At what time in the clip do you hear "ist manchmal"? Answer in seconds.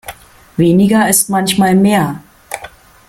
1.09-1.75